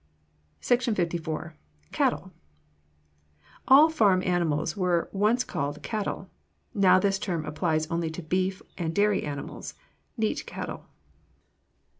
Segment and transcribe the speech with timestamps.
[0.61, 1.53] SECTION LIV.
[1.91, 2.31] CATTLE
[3.67, 6.27] All farm animals were once called cattle;
[6.73, 9.75] now this term applies only to beef and dairy animals
[10.17, 10.87] neat cattle.